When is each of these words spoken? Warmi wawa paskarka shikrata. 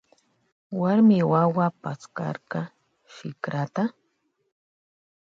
Warmi 0.79 1.17
wawa 1.31 1.65
paskarka 1.81 2.59
shikrata. 3.13 3.83